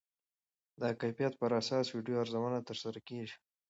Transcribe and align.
د 0.81 0.83
کیفیت 1.01 1.33
پر 1.41 1.51
اساس 1.61 1.85
ویډیو 1.91 2.21
ارزونه 2.23 2.59
ترسره 2.67 2.99
کېږي. 3.07 3.35